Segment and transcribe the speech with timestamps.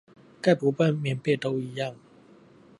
[0.41, 1.93] 蓋不蓋棉被都一樣